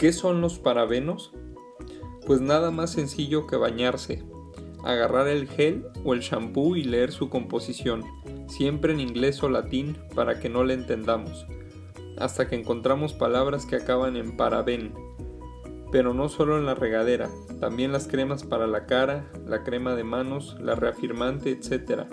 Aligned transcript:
¿Qué 0.00 0.14
son 0.14 0.40
los 0.40 0.58
parabenos? 0.58 1.30
Pues 2.26 2.40
nada 2.40 2.70
más 2.70 2.90
sencillo 2.90 3.46
que 3.46 3.56
bañarse, 3.56 4.24
agarrar 4.82 5.28
el 5.28 5.46
gel 5.46 5.88
o 6.06 6.14
el 6.14 6.20
shampoo 6.20 6.74
y 6.74 6.84
leer 6.84 7.12
su 7.12 7.28
composición, 7.28 8.02
siempre 8.48 8.94
en 8.94 9.00
inglés 9.00 9.42
o 9.42 9.50
latín 9.50 9.98
para 10.14 10.40
que 10.40 10.48
no 10.48 10.64
le 10.64 10.72
entendamos, 10.72 11.46
hasta 12.16 12.48
que 12.48 12.56
encontramos 12.56 13.12
palabras 13.12 13.66
que 13.66 13.76
acaban 13.76 14.16
en 14.16 14.38
paraben. 14.38 14.94
Pero 15.92 16.14
no 16.14 16.30
solo 16.30 16.56
en 16.56 16.64
la 16.64 16.74
regadera, 16.74 17.28
también 17.60 17.92
las 17.92 18.08
cremas 18.08 18.42
para 18.42 18.66
la 18.66 18.86
cara, 18.86 19.30
la 19.46 19.64
crema 19.64 19.96
de 19.96 20.04
manos, 20.04 20.56
la 20.62 20.76
reafirmante, 20.76 21.50
etc. 21.50 22.04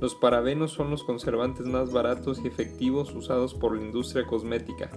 Los 0.00 0.14
parabenos 0.14 0.70
son 0.70 0.88
los 0.88 1.04
conservantes 1.04 1.66
más 1.66 1.92
baratos 1.92 2.40
y 2.42 2.48
efectivos 2.48 3.14
usados 3.14 3.52
por 3.52 3.76
la 3.76 3.82
industria 3.82 4.26
cosmética 4.26 4.90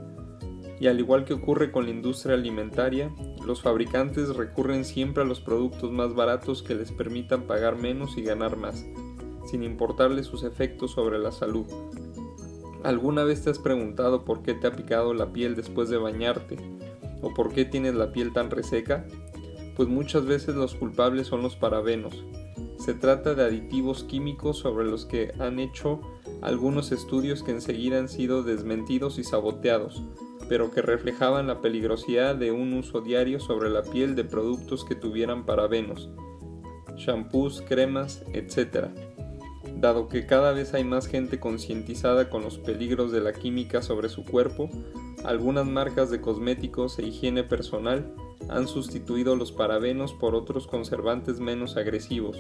y 0.81 0.87
al 0.87 0.99
igual 0.99 1.25
que 1.25 1.35
ocurre 1.35 1.71
con 1.71 1.85
la 1.85 1.91
industria 1.91 2.33
alimentaria, 2.33 3.13
los 3.45 3.61
fabricantes 3.61 4.35
recurren 4.35 4.83
siempre 4.83 5.21
a 5.21 5.27
los 5.27 5.39
productos 5.39 5.91
más 5.91 6.15
baratos 6.15 6.63
que 6.63 6.73
les 6.73 6.91
permitan 6.91 7.43
pagar 7.43 7.75
menos 7.75 8.17
y 8.17 8.23
ganar 8.23 8.57
más, 8.57 8.83
sin 9.45 9.61
importarles 9.61 10.25
sus 10.25 10.41
efectos 10.41 10.89
sobre 10.89 11.19
la 11.19 11.31
salud. 11.31 11.67
¿Alguna 12.83 13.23
vez 13.23 13.43
te 13.43 13.51
has 13.51 13.59
preguntado 13.59 14.25
por 14.25 14.41
qué 14.41 14.55
te 14.55 14.65
ha 14.65 14.71
picado 14.71 15.13
la 15.13 15.31
piel 15.31 15.55
después 15.55 15.87
de 15.89 15.97
bañarte? 15.97 16.57
¿O 17.21 17.31
por 17.31 17.53
qué 17.53 17.63
tienes 17.63 17.93
la 17.93 18.11
piel 18.11 18.33
tan 18.33 18.49
reseca? 18.49 19.05
Pues 19.75 19.87
muchas 19.87 20.25
veces 20.25 20.55
los 20.55 20.73
culpables 20.73 21.27
son 21.27 21.43
los 21.43 21.55
parabenos. 21.55 22.25
Se 22.79 22.95
trata 22.95 23.35
de 23.35 23.43
aditivos 23.43 24.03
químicos 24.03 24.57
sobre 24.57 24.85
los 24.85 25.05
que 25.05 25.31
han 25.37 25.59
hecho 25.59 26.01
algunos 26.41 26.91
estudios 26.91 27.43
que 27.43 27.51
enseguida 27.51 27.99
han 27.99 28.09
sido 28.09 28.41
desmentidos 28.41 29.19
y 29.19 29.23
saboteados, 29.23 30.01
pero 30.51 30.69
que 30.69 30.81
reflejaban 30.81 31.47
la 31.47 31.61
peligrosidad 31.61 32.35
de 32.35 32.51
un 32.51 32.73
uso 32.73 32.99
diario 32.99 33.39
sobre 33.39 33.69
la 33.69 33.83
piel 33.83 34.15
de 34.15 34.25
productos 34.25 34.83
que 34.83 34.95
tuvieran 34.95 35.45
parabenos, 35.45 36.09
shampoos, 36.97 37.61
cremas, 37.61 38.21
etc. 38.33 38.87
Dado 39.77 40.09
que 40.09 40.25
cada 40.25 40.51
vez 40.51 40.73
hay 40.73 40.83
más 40.83 41.07
gente 41.07 41.39
concientizada 41.39 42.29
con 42.29 42.43
los 42.43 42.57
peligros 42.57 43.13
de 43.13 43.21
la 43.21 43.31
química 43.31 43.81
sobre 43.81 44.09
su 44.09 44.25
cuerpo, 44.25 44.69
algunas 45.23 45.65
marcas 45.65 46.11
de 46.11 46.19
cosméticos 46.19 46.99
e 46.99 47.03
higiene 47.03 47.45
personal 47.45 48.13
han 48.49 48.67
sustituido 48.67 49.37
los 49.37 49.53
parabenos 49.53 50.11
por 50.11 50.35
otros 50.35 50.67
conservantes 50.67 51.39
menos 51.39 51.77
agresivos. 51.77 52.37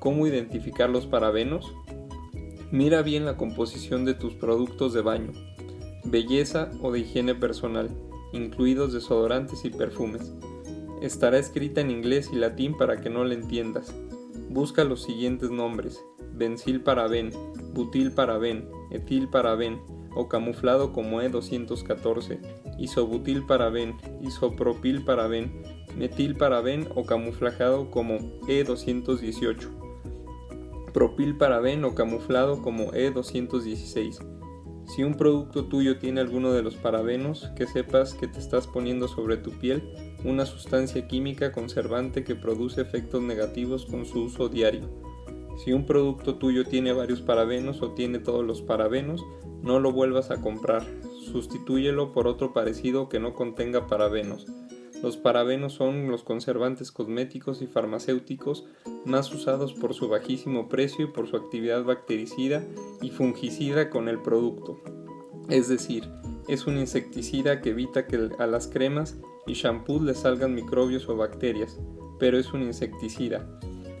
¿Cómo 0.00 0.26
identificar 0.26 0.90
los 0.90 1.06
parabenos? 1.06 1.72
Mira 2.72 3.02
bien 3.02 3.24
la 3.24 3.36
composición 3.36 4.04
de 4.04 4.14
tus 4.14 4.34
productos 4.34 4.92
de 4.92 5.02
baño 5.02 5.30
belleza 6.06 6.70
o 6.80 6.92
de 6.92 7.00
higiene 7.00 7.34
personal, 7.34 7.90
incluidos 8.32 8.92
desodorantes 8.92 9.64
y 9.64 9.70
perfumes. 9.70 10.32
Estará 11.02 11.38
escrita 11.38 11.80
en 11.80 11.90
inglés 11.90 12.30
y 12.32 12.36
latín 12.36 12.76
para 12.76 13.00
que 13.00 13.10
no 13.10 13.24
la 13.24 13.34
entiendas. 13.34 13.94
Busca 14.48 14.84
los 14.84 15.02
siguientes 15.02 15.50
nombres: 15.50 16.02
benzil 16.32 16.80
paraben, 16.80 17.30
butil 17.74 18.12
paraben, 18.12 18.68
etil 18.90 19.28
paraben 19.28 19.80
o 20.14 20.28
camuflado 20.28 20.92
como 20.92 21.20
E214, 21.20 22.38
isobutil 22.78 23.44
paraben, 23.44 23.94
isopropil 24.22 25.04
paraben, 25.04 25.52
metil 25.96 26.36
paraben 26.36 26.88
o 26.94 27.04
camuflajado 27.04 27.90
como 27.90 28.18
E218, 28.46 29.68
propil 30.94 31.36
paraben 31.36 31.84
o 31.84 31.94
camuflado 31.94 32.62
como 32.62 32.92
E216 32.92 34.36
si 34.86 35.02
un 35.02 35.14
producto 35.14 35.64
tuyo 35.64 35.98
tiene 35.98 36.20
alguno 36.20 36.52
de 36.52 36.62
los 36.62 36.76
parabenos, 36.76 37.50
que 37.56 37.66
sepas 37.66 38.14
que 38.14 38.28
te 38.28 38.38
estás 38.38 38.66
poniendo 38.66 39.08
sobre 39.08 39.36
tu 39.36 39.50
piel 39.50 39.82
una 40.24 40.46
sustancia 40.46 41.06
química 41.08 41.52
conservante 41.52 42.24
que 42.24 42.34
produce 42.34 42.80
efectos 42.80 43.22
negativos 43.22 43.84
con 43.86 44.06
su 44.06 44.24
uso 44.24 44.48
diario. 44.48 44.88
Si 45.64 45.72
un 45.72 45.86
producto 45.86 46.36
tuyo 46.36 46.64
tiene 46.64 46.92
varios 46.92 47.20
parabenos 47.20 47.82
o 47.82 47.92
tiene 47.92 48.18
todos 48.18 48.44
los 48.44 48.62
parabenos, 48.62 49.24
no 49.62 49.80
lo 49.80 49.90
vuelvas 49.90 50.30
a 50.30 50.40
comprar. 50.40 50.84
Sustitúyelo 51.32 52.12
por 52.12 52.28
otro 52.28 52.52
parecido 52.52 53.08
que 53.08 53.18
no 53.18 53.34
contenga 53.34 53.86
parabenos. 53.86 54.46
Los 55.02 55.16
parabenos 55.16 55.74
son 55.74 56.10
los 56.10 56.22
conservantes 56.22 56.90
cosméticos 56.90 57.62
y 57.62 57.66
farmacéuticos 57.66 58.66
más 59.04 59.32
usados 59.32 59.74
por 59.74 59.94
su 59.94 60.08
bajísimo 60.08 60.68
precio 60.68 61.04
y 61.04 61.08
por 61.08 61.28
su 61.28 61.36
actividad 61.36 61.84
bactericida 61.84 62.64
y 63.02 63.10
fungicida 63.10 63.90
con 63.90 64.08
el 64.08 64.20
producto. 64.20 64.80
Es 65.48 65.68
decir, 65.68 66.08
es 66.48 66.66
un 66.66 66.78
insecticida 66.78 67.60
que 67.60 67.70
evita 67.70 68.06
que 68.06 68.30
a 68.38 68.46
las 68.46 68.66
cremas 68.68 69.16
y 69.46 69.52
shampoos 69.52 70.02
le 70.02 70.14
salgan 70.14 70.54
microbios 70.54 71.08
o 71.08 71.16
bacterias, 71.16 71.78
pero 72.18 72.38
es 72.38 72.52
un 72.52 72.62
insecticida. 72.62 73.46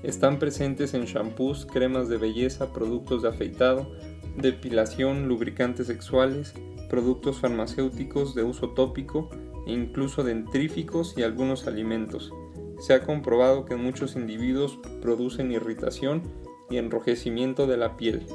Están 0.02 0.38
presentes 0.38 0.94
en 0.94 1.04
shampoos, 1.04 1.66
cremas 1.66 2.08
de 2.08 2.16
belleza, 2.16 2.72
productos 2.72 3.22
de 3.22 3.28
afeitado, 3.28 3.90
depilación, 4.36 5.28
lubricantes 5.28 5.86
sexuales, 5.88 6.54
productos 6.88 7.38
farmacéuticos 7.38 8.34
de 8.34 8.44
uso 8.44 8.70
tópico, 8.70 9.30
incluso 9.66 10.24
dentríficos 10.24 11.14
y 11.16 11.22
algunos 11.22 11.66
alimentos. 11.66 12.32
Se 12.78 12.94
ha 12.94 13.02
comprobado 13.02 13.64
que 13.64 13.76
muchos 13.76 14.16
individuos 14.16 14.78
producen 15.02 15.52
irritación 15.52 16.22
y 16.70 16.78
enrojecimiento 16.78 17.66
de 17.66 17.76
la 17.76 17.96
piel, 17.96 18.26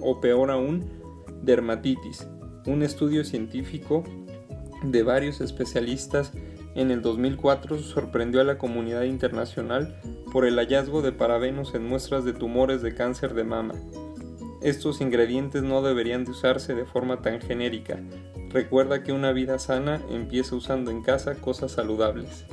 o 0.00 0.20
peor 0.20 0.50
aún, 0.50 0.84
dermatitis. 1.42 2.26
Un 2.66 2.82
estudio 2.82 3.24
científico 3.24 4.04
de 4.82 5.02
varios 5.02 5.40
especialistas 5.40 6.32
en 6.74 6.90
el 6.90 7.02
2004 7.02 7.78
sorprendió 7.78 8.40
a 8.40 8.44
la 8.44 8.58
comunidad 8.58 9.02
internacional 9.02 10.00
por 10.32 10.44
el 10.44 10.56
hallazgo 10.56 11.02
de 11.02 11.12
parabenos 11.12 11.74
en 11.74 11.86
muestras 11.86 12.24
de 12.24 12.32
tumores 12.32 12.82
de 12.82 12.94
cáncer 12.94 13.34
de 13.34 13.44
mama. 13.44 13.74
Estos 14.60 15.00
ingredientes 15.00 15.62
no 15.62 15.82
deberían 15.82 16.24
de 16.24 16.32
usarse 16.32 16.74
de 16.74 16.84
forma 16.84 17.22
tan 17.22 17.40
genérica, 17.40 18.00
Recuerda 18.54 19.02
que 19.02 19.12
una 19.12 19.32
vida 19.32 19.58
sana 19.58 20.00
empieza 20.08 20.54
usando 20.54 20.92
en 20.92 21.02
casa 21.02 21.34
cosas 21.34 21.72
saludables. 21.72 22.46